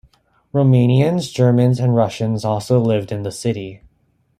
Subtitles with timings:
[0.51, 3.83] Romanians, Germans and Russians also lived in the city.